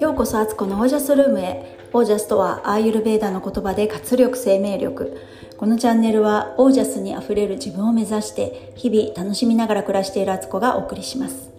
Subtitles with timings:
[0.00, 1.76] ようこそアツコのオージャスルームへ。
[1.92, 5.20] オージャスとはアーユルベーダの言葉で活力生命力。
[5.56, 11.50] このチャンネルはオージャスにあふれる自分を目指して日々楽しみながら暮らしているアツコがお送りします。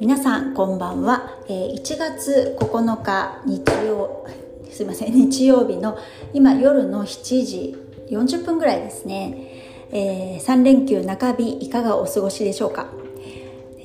[0.00, 1.38] 皆さんこんばんは。
[1.48, 4.26] 1月9日日曜
[4.70, 5.96] すいません日曜日の
[6.32, 7.76] 今夜の7時
[8.10, 12.88] 40分ぐらいですね、えー、3連休中日いかがお過ごしでしょうか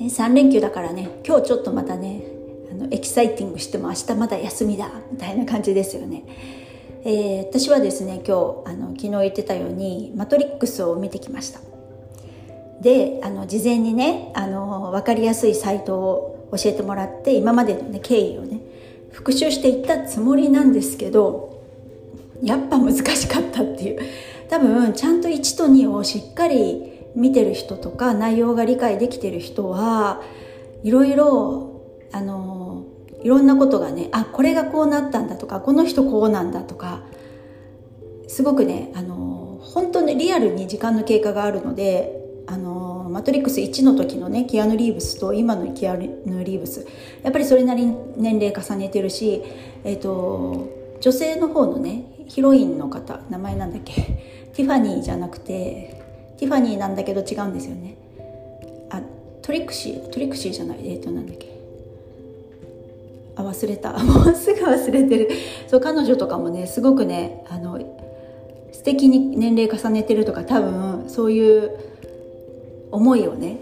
[0.00, 2.22] ？3連休だからね今日ちょっとまたね
[2.70, 6.24] あのエキサイティングしても明日まだ休みだみたいな感じですよね。
[7.04, 11.60] えー、私はですね今日あの昨日言ってたように「マトリックス」を見てきました。
[12.80, 18.60] であの事前にねあの分かりやすいサイトを教えてもらって今までの、ね、経緯をね
[19.12, 21.62] 復習していったつもりなんですけど
[22.42, 24.00] やっぱ難しかったっていう
[24.52, 30.20] 多分ちゃんと1と2をしっかり見てる人とか内容が理解できてる人は
[30.82, 31.80] いろいろ
[32.12, 32.84] あの
[33.22, 37.02] いろんなことがねあこれがこうなったんだとかこの人こうなんだとか
[38.28, 42.12] すごくねあの本当にリアルに時間の経過があるので
[42.46, 46.86] あのマトリックス1の時のねキアヌ・リーブスと今のキアヌ・リーブス
[47.22, 49.42] やっぱりそれなりに年齢重ねてるし、
[49.84, 50.68] えーと、
[51.00, 54.41] 女性の方のねヒロインの方名前なんだっけ？
[54.54, 56.02] ティファニーじゃなくて
[56.38, 57.96] ティファニーなんだけど違うんですよね。
[58.90, 59.00] あ
[59.42, 61.52] トリクシートリクシーじゃないえっ、ー、となんだっけ。
[63.36, 63.92] あ忘れた。
[64.02, 65.30] もうすぐ忘れてる。
[65.68, 67.78] そう彼女とかもねすごくねあの
[68.72, 71.70] 素敵に年齢重ねてるとか多分そういう
[72.90, 73.58] 思いをね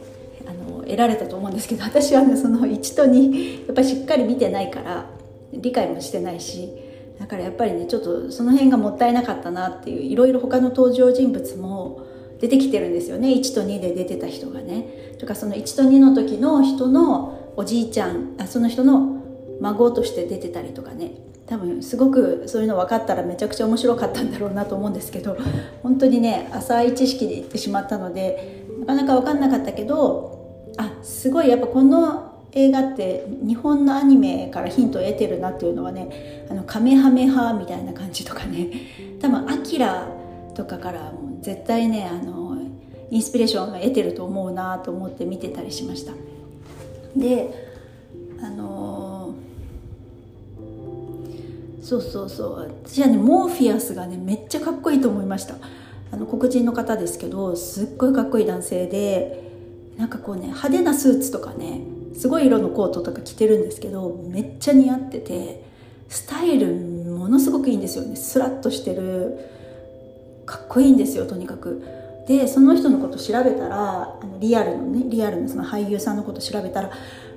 [0.47, 5.11] あの得られたと思うんですけど私はねその1と2やっぱりしっかり見てないから
[5.53, 6.90] 理解もしてないし
[7.21, 12.07] だからやっぱりねちょっとその辺がもったいなかったなっていういろいろ他の登場人物も
[12.41, 13.29] 出てきてるんですよね。
[13.29, 15.15] 1と2で出てた人がね。
[15.19, 19.23] とかその1と2の時の人のおじいちゃんあその人の
[19.61, 21.13] 孫として出てたりとかね。
[21.47, 25.37] 多分すごくそういうの分かったらめちゃくちゃ面白かったんだろうなと思うんですけど
[25.83, 38.69] 本当にね浅い知識で言ってしまったのでなかなか分かんなかったけどあすごいやっぱこの映画って日本のアニメからヒントを得てるなっていうのはねあのカメハメハみたいな感じとかね。
[39.21, 40.09] 多分アキラ
[40.55, 42.57] とかからも絶対ねあの
[43.11, 46.13] インスピレーションを得てると思うなと思って見てたりしました。
[47.17, 47.71] で
[48.43, 49.35] あの
[51.83, 52.71] そうそうそう。
[52.85, 55.55] 私はねモーフィアスがねめっちゃかっこいいと思いました。
[56.13, 59.49] あの黒人の方ですけどすっごいかっこいい男性で
[59.97, 61.83] なんかこうね派手なスーツとかね
[62.15, 65.65] すごい色のコートとか着てるんですけどめっちゃ似合ってて
[66.09, 68.17] スタイルものすごくいいんですよね。
[68.17, 69.39] スラッとしてる。
[70.45, 71.83] かっこいいんですよとにかく。
[72.27, 76.91] でその人のこと調べたらあのリアルのねリアルのその俳優さんのこと調べたら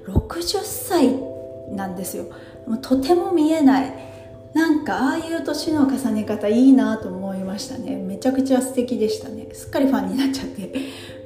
[0.07, 1.16] 60歳
[1.75, 2.25] なんですよ。
[2.67, 4.13] もうとても見えない。
[4.53, 7.95] なんかああいう年の重ね方いいなと思いましたね。
[7.95, 9.50] めちゃくちゃ素敵でしたね。
[9.53, 10.72] すっかりファンになっちゃって。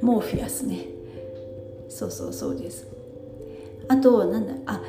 [0.00, 0.86] モーフィアスね。
[1.88, 2.97] そうそうそうです。
[3.88, 4.80] あとなんだあ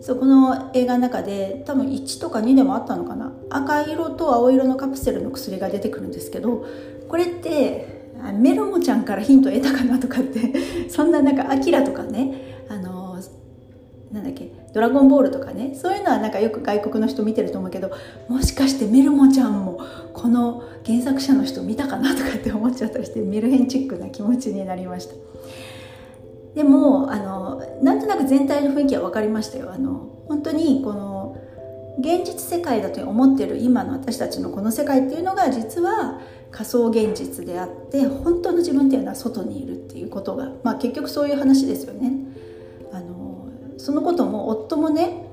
[0.00, 3.32] そこの映画の中で多分1とか2でもあったのかな。
[3.50, 6.66] 赤色と青色のカプセルの薬が出てくるんですけど
[7.08, 10.52] これってメロモちゃんからヒント得たかなとかって
[10.90, 13.16] そんななんかアキラとかねあの
[14.12, 17.90] なんだっけドラゴンボールとかねそういうのはなんかよく外国の人見てると思うけど
[18.28, 19.78] もしかしてメルモちゃんも
[20.12, 25.14] この原作者の人見たかなとかって思っちゃったりしてメルヘンチックな気持ちになりました。
[26.54, 31.36] でもあのなんとなく全体の雰囲気は分かりましたよあの本当にこの
[31.98, 36.20] 現実世界だと思ってる今の私たちのこの世界っていうのが実は
[36.50, 42.12] 仮想現実であって本当の自分っていうのは外にいるっていうことが、まあ、結局そういう話ですよね。
[42.92, 43.48] あの
[43.78, 45.26] そのことも夫もね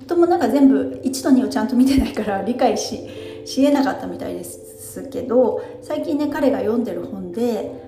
[0.00, 3.00] 夫もなんか全部1と2をちゃんと見てないから理解し
[3.44, 7.81] しえなかったみたいですけど最近ね彼が読んでる本で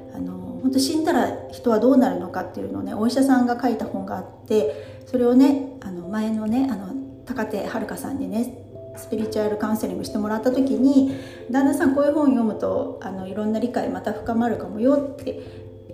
[0.65, 6.94] 本当死んだら人はどうなるのかっていうのをねお医者さんが書いた本があってそれをねあの前のねあの
[7.27, 8.65] 高手遥さんにね
[8.97, 11.12] スピリチュアルカウンセリングしてもらった時に
[11.53, 15.43] 「旦那さんこういう本読むとあのいろんな理解また深まるかもよ」って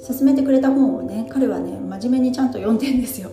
[0.07, 3.31] 勧めてくれた本をね彼はね真面目にちゃんと読んでんですよ。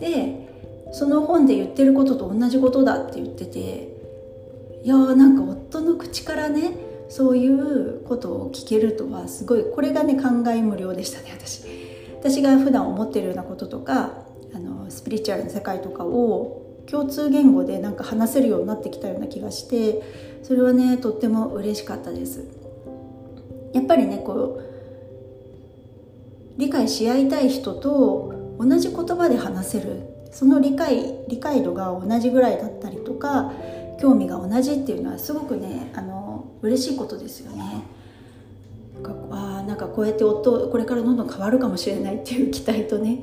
[0.00, 0.48] で
[0.92, 3.92] その本で言ってることと同じことだって言ってて
[4.84, 11.62] いやーなんか夫の口からねそういうことを聞けるとはすごいこれがね考え無料でしたね私。
[12.18, 14.12] 私が普段思ってるようなこととか
[14.54, 20.00] あのスピリチュアルな世界とかを共通言語でなんか話せるようになってきたような気がして
[20.42, 22.46] それはねとっても嬉しかったです。
[23.74, 24.62] やっぱりねこ
[26.56, 30.00] う理解し合いたい人と同じ言葉で話せる
[30.30, 33.52] その理解理解度が同じぐらいだったりとか
[34.00, 36.31] 興味が同じっていうのはすごくねあの
[36.62, 37.82] 嬉しいことですよね。
[38.94, 43.18] なんかあなんかこうやって夫これからどんどん変わるかもしれないっていう期待とね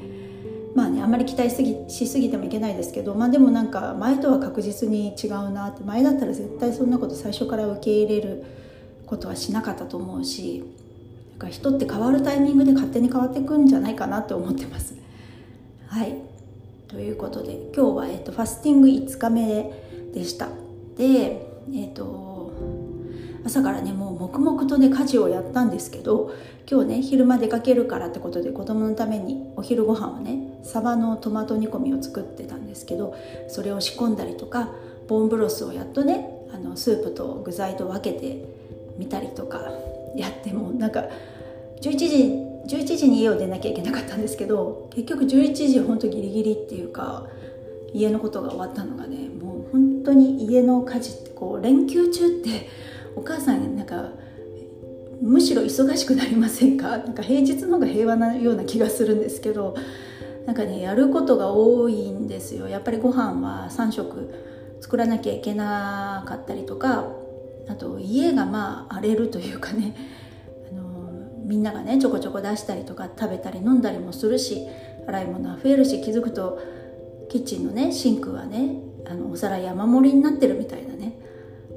[0.75, 8.43] まあねあんまり期待しすぎしすぎてもいけないですけどまあでもなんか前とは確実に違うなって前だったら絶対そんなこと最初から受け入れる
[9.05, 10.63] ことはしなかったと思うし
[11.39, 14.95] か人って変わるタイミングで勝手に変わっていくんじゃないかなって思ってます。
[15.87, 16.15] はい
[16.87, 19.71] ということで今日は、えっと、ファスティング5日目
[20.13, 20.49] でした。
[20.97, 22.28] でえっと
[23.45, 26.33] 朝からねもう黙々とね家事をやったんですけど
[26.69, 33.15] 今日ね昼間出かけるからってことで子供のためにお昼ご飯はねサバのトマト煮込みを作ってたんですけど
[33.47, 34.69] それを仕込んだりとか
[35.07, 38.43] ボンブロスをやっとねあのスープと具材と分けて
[38.97, 39.61] みたりとか
[40.15, 41.05] やってもなんか
[41.81, 47.25] 11時11時に家を出なきゃいけなかったんですけど結局11時ほんとギリギリっていうか
[47.93, 52.69] 家のことが終わったのがねもう本当に家の家事ってこう連休中って
[53.19, 54.09] お母さんなんか
[55.21, 56.97] むしろ忙しくなりませんか？
[56.99, 59.75] なんか平日の方が平和なような気がするんですけど
[60.47, 62.67] なんかねやることが多いんですよ。
[62.67, 64.29] やっぱりご飯は3食
[64.79, 67.05] 作らなきゃいけなかったりとか
[67.67, 69.93] あと家がまあ荒れるというかね
[70.71, 70.81] あの
[71.45, 74.65] みんながねちょこちょこ出したりとか食べたり飲んだりもするし
[75.05, 76.57] 洗い物は増えるし気づくと
[77.27, 81.19] キッチンのねシンクはねあのお皿山盛りになってるみたいなね。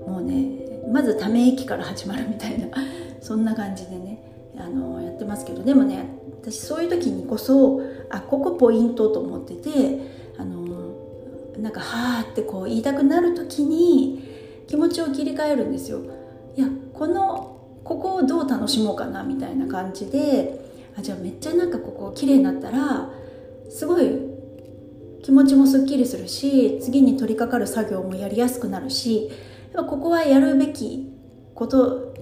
[0.06, 0.61] もうね
[0.92, 2.68] まずため息から始まるみたいな
[3.20, 4.22] そんな感じでね
[4.56, 6.04] あのやってますけどでもね
[6.42, 7.80] 私そういう時にこそ
[8.10, 9.70] あここポイントと思ってて
[10.38, 10.62] あの
[11.58, 14.22] なんかはあってこう言いたくなる時に
[14.66, 16.00] 気持ちを切り替えるんですよ。
[16.56, 20.60] いやこのここをどう楽しもうかなみたいな感じで
[20.98, 23.10] あじゃあめっちゃなんかここ綺麗になったら
[23.70, 24.04] すごい
[25.22, 29.30] 気持ちもすっきりするし次に取り掛かる作業もやりやすくなるし
[29.74, 31.12] ここはやるべき
[31.54, 32.14] こと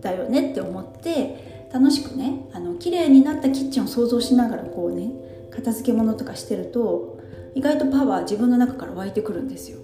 [0.00, 5.10] だよねって思って楽しくねあの綺麗になったキッチンを想像しながらこうね
[5.50, 7.18] 片付け物とかしてると
[7.54, 9.78] 意外とパワー自分の中から湧いてくるんですよ。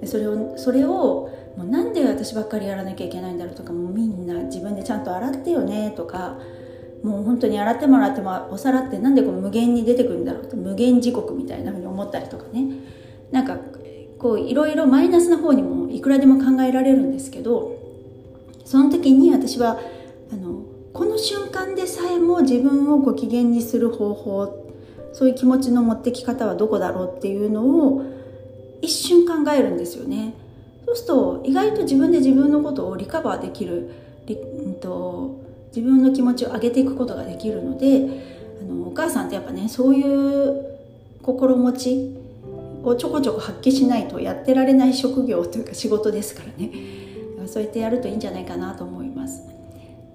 [0.00, 6.38] でそれをそれをもうなんで私ばっかりやらなきゃいけないんだろうとかもうみんな自分でちゃんと洗ってよねとか
[7.02, 12.66] もう本当に洗ってもらってもお皿ってなんでこう無限に出てくるんだろうって無限時刻みたいなふうに思ったりとかね
[13.30, 13.58] なんか
[14.18, 17.76] こういろいろマイナスな方にもいくらでも考えられるんですけど
[18.64, 19.78] その時に私は
[20.32, 24.66] あのこの瞬間でさえも自分をご機嫌にする方法
[25.12, 28.04] そういう気持ちの持ってき方はどこだろうっていうのを
[28.82, 30.34] 一瞬考えるんですよね。
[30.84, 33.90] そうすると意外と自分で自分のことをリカバーできる、
[34.28, 35.40] うんと、
[35.74, 37.86] 自分の気持ちを上げていくことができるので
[38.60, 40.78] あのお母さんってやっぱねそういう
[41.22, 42.25] 心持ち
[42.88, 46.70] をちょこちょこ発揮しないとやってられない職業というか仕事ですからね。
[47.46, 49.42] そうやってやるといいんじゃないかなと思います。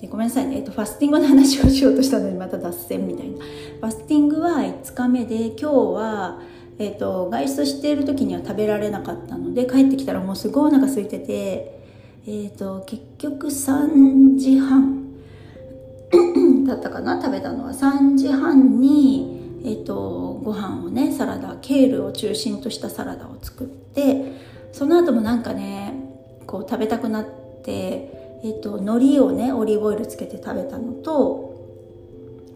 [0.01, 3.37] でごめんなさいね、えっと、ファスティングの話をしようとしたのにまた脱線みたいな。
[3.37, 6.39] ファスティングは5日目で今日は
[6.79, 11.79] えーと、外出している時には食べられなかったので帰ってきたらもうすごいお腹空いてて、
[12.25, 15.01] えーと、結局3時半
[16.65, 17.71] だったかな食べたのは。
[17.71, 24.33] 3時半に、えーと、ご飯をねサラダケールを中心としたサラダを作って
[24.71, 25.93] その後もなんかね
[26.47, 27.25] こう食べたくなっ
[27.63, 27.71] て、
[28.43, 31.51] えー、と海苔をねオリーブオイルつけて食べたのと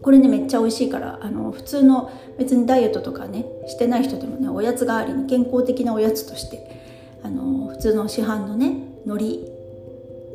[0.02, 6.82] これねめっちゃ美味しいからあの普通の別にダイエットとかねしてない人でもねおやつ代わりに健康的なおやつとして
[7.22, 9.56] あの普通の市販のね海苔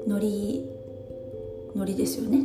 [0.07, 0.71] 海苔
[1.73, 2.43] 海苔ですよね。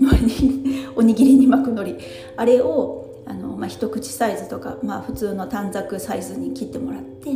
[0.95, 1.99] おにぎりに巻く海苔。
[2.37, 7.33] あれをあの、まあ、一口サイズとか、まあ、普通の短冊サイズに切ってもらって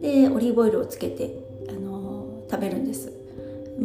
[0.00, 1.38] でオリーブオイルをつけて
[1.68, 3.12] あの食べるんです。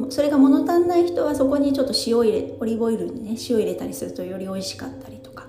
[0.10, 5.46] それが物足んない人はそこにちょっと塩入れオリーブオイルにね塩入れたりするとより美味しかったりとか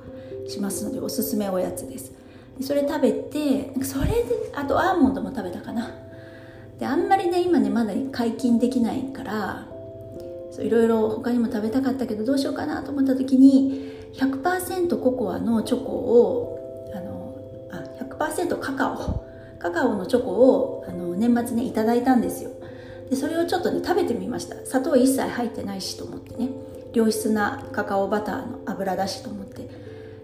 [0.48, 2.12] しますのでおすすめおやつです。
[2.60, 5.90] それ食べてそれであとアーモンドも食べたかな。
[6.78, 9.66] であんまりね今ねまだ解禁できないから
[10.60, 17.36] いろいろ他にも食べたかったけどどうしようかなと思った時に100%ココアのチョコをあの
[17.70, 19.28] あ100%カカオ。
[19.58, 22.50] カカオのチョコをあの年末ねいただいたんですよ。
[23.10, 24.56] でそれをちょっとね食べてみました。
[24.66, 26.50] 砂糖一切入ってないしと思ってね。
[26.94, 29.68] 良質なカカオバターの油だしと思って。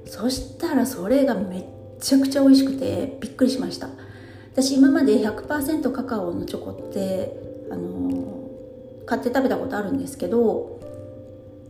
[0.07, 1.65] そしたらそれがめっ
[1.99, 3.89] ちゃくちゃ美味しくてびっくりしました。
[4.53, 7.37] 私今まで100%カカオのチョコって
[7.71, 8.49] あの
[9.05, 10.81] 買って食べたことあるんですけど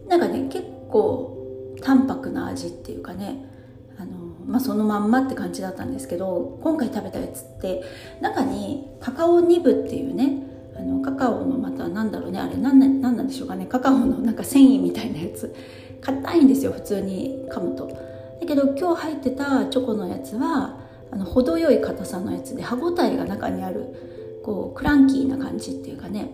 [0.06, 1.33] なんかね結構
[1.84, 3.44] 淡白な味っていうかね
[3.98, 4.12] あの、
[4.46, 7.82] まあ、そのまんまって感じだったんですけど今回食べたやつって
[8.20, 10.42] 中にカカオニブっていうね
[10.76, 15.54] あのカカオのまたなんだろうねあれ何なん何なんでしょうかねカカオのなんか繊維みたいなやつ。
[16.04, 17.88] 硬いんですよ普通に噛むと。
[17.88, 20.78] だけど今日入ってたチョコのやつは
[21.10, 26.28] あの程よい硬さのやつで歯ごたえが中にあるこうクランキーな感じっていうかね。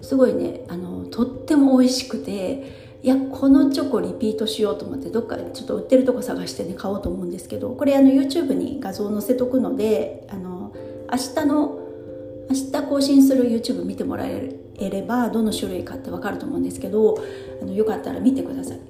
[0.00, 10.72] すごいねあのとっても美味しくていやこのチョコリピートしようと思ってどっかちょっと売ってるとこ探してね買おうと思うんですけどこれあの YouTube に画像載せとくのであの
[11.10, 11.78] 明日の
[12.48, 17.18] 明日更新する YouTube 見てもらえればどの種類かって分かると思うんですけど
[17.60, 18.80] あのよかったら見てください。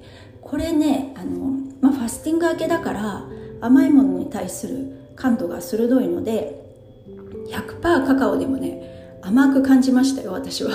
[0.41, 3.25] これねあの、まあ、ファスティング明けだから
[3.61, 6.61] 甘いものに対する感度が鋭いので
[7.49, 10.71] 100%カカオでもね甘く感じましたよ私は。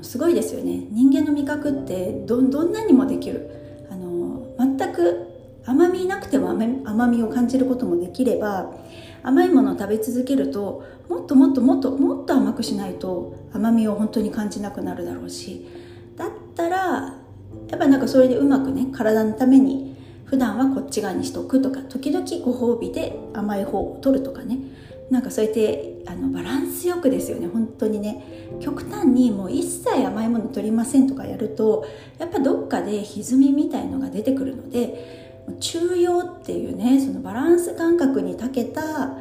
[0.00, 0.86] すごいですよね。
[0.90, 3.86] 人間の味覚ってどんなにもできる。
[3.90, 5.26] あの全く
[5.66, 8.72] 甘みなくても甘みを感じることもできれば
[9.22, 15.66] 甘いものを食べ続けるともっともっともっともっと甘くしないと甘みを本当に感じなくなるだろうし。
[16.16, 16.78] だったら
[17.68, 24.58] やっぱなんかそれでうまくね体のために普段はこっち側にしとくとか時々ご褒美で甘い方を取るとかね。
[25.10, 27.46] なんかそうやってあのバランスよくですよね。
[27.46, 28.24] 本当にね。
[28.60, 31.84] 極端にもう一切甘いもの取りませんとかやると
[32.18, 39.16] やっぱどっかで歪みみたいのが出てくるので中庸っていうねそのバランス感覚に長けたあ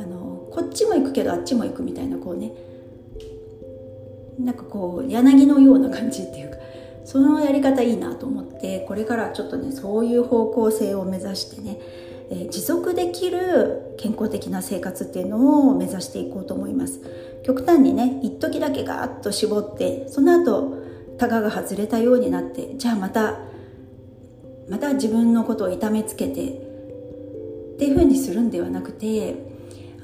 [0.00, 2.52] のこっちも行くけどあっちも行くみたいなこうね。
[4.38, 6.56] なんかこう柳のような感じっていうか
[7.06, 11.78] そのやり方いいなと思ってこれからちょっとねそういう方向性を目指してね、
[12.30, 17.00] えー、持続できる健康的な生活っていうのを目指していこうと思います。
[17.44, 20.82] 極端にね一時だけガーッと絞ってその後
[21.18, 23.38] タガが外れたようになってじゃあまた
[24.68, 29.36] また自分のことを痛めつけてっていうふうにするんではなくて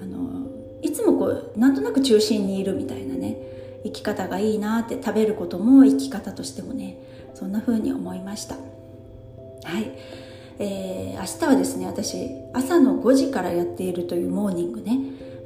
[0.01, 0.47] あの
[0.83, 3.39] いつもこうなんとなく中心にいるみたいなね
[3.85, 6.97] 生き方がいいなって食べることも生き方としてもね
[7.35, 8.55] そんな風に思いました。
[8.55, 9.91] はい、
[10.59, 14.99] えー、明日はですね私朝の5時からやっているというモーニングね。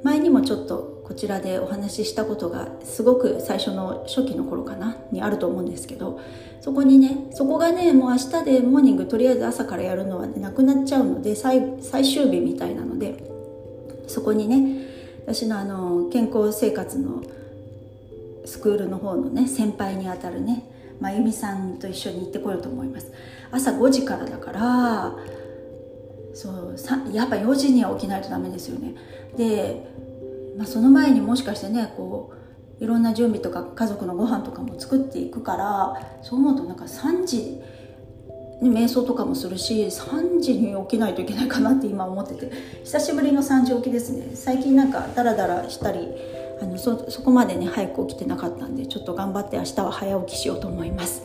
[0.02, 6.20] 前にもちょっとこちらでお話ししたことがすごく最初の初期の頃かなにあると思うんですけど
[6.60, 13.22] そこにねそこがねもう明日でモーニングとりあえず朝からやるのは、ね、なくなっちゃうので最最終日みたいなので
[14.08, 14.86] そこにね
[15.26, 17.22] 私のあの健康生活の
[18.44, 20.64] スクールの方のね先輩にあたるね
[21.00, 23.12] まゆみさんと一緒に行ってこようと思います。
[23.50, 25.14] 朝5時からだから
[26.34, 26.76] そう
[27.12, 28.94] やっぱ4時には起きないとダメですよね。
[29.36, 29.94] で
[30.56, 32.32] まあ、その前にもしかしてねこ
[32.80, 37.60] ういろんな準備とか家族のご飯とかも作っていくからそう思うとなんか3時
[38.62, 42.50] に瞑想とかもするし3時に起きないといけないかなって今思ってて。
[42.84, 44.30] 久しぶりの3時起きですね。
[44.34, 46.08] 最近なんかダラダラしたり
[46.60, 51.22] あのそそこまでね早く起きてなかったんでちょっと頑張って明日は早起きしようと思います。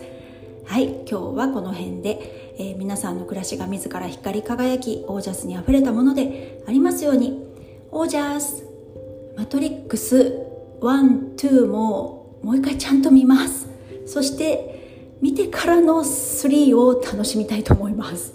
[0.65, 7.51] はい今日はこの辺で、えー、皆さんの暮らしが自ら光り輝きオージャスにあふれたものでありますように。
[7.93, 8.63] オージャス
[9.37, 10.47] マトリックス
[10.79, 13.67] 12ももう一回ちゃんと見ます。
[14.05, 18.33] そして見てからの3を楽しみたいと思います。